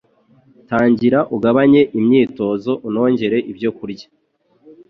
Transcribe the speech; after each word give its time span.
tangira 0.69 1.19
ugabanye 1.35 1.81
imyitozo 1.99 2.71
unongere 2.87 3.37
ibyo 3.51 3.69
kurya 3.77 4.07